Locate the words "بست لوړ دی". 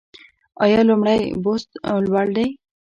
1.43-2.47